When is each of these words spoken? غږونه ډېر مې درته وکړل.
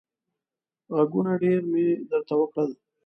غږونه 0.95 1.31
ډېر 1.41 1.59
مې 1.71 1.85
درته 2.09 2.33
وکړل. 2.37 2.71